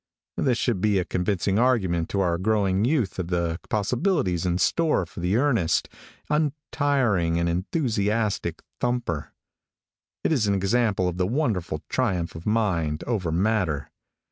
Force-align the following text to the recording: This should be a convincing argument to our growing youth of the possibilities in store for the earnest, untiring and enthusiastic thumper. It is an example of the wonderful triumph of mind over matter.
This 0.37 0.57
should 0.57 0.81
be 0.81 0.97
a 0.97 1.05
convincing 1.05 1.59
argument 1.59 2.09
to 2.09 2.21
our 2.21 2.39
growing 2.39 2.85
youth 2.85 3.19
of 3.19 3.27
the 3.27 3.59
possibilities 3.69 4.47
in 4.47 4.57
store 4.57 5.05
for 5.05 5.19
the 5.19 5.37
earnest, 5.37 5.87
untiring 6.27 7.37
and 7.37 7.47
enthusiastic 7.47 8.63
thumper. 8.79 9.31
It 10.23 10.31
is 10.31 10.47
an 10.47 10.55
example 10.55 11.07
of 11.07 11.17
the 11.17 11.27
wonderful 11.27 11.83
triumph 11.87 12.33
of 12.33 12.47
mind 12.47 13.03
over 13.05 13.31
matter. 13.31 13.91